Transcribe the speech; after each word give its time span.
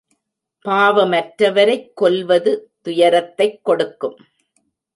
பாவமற்றவரைக் 0.65 1.93
கொல்வது 1.93 2.71
துயரத்தைக் 2.81 3.63
கொடுக்கும். 3.63 4.17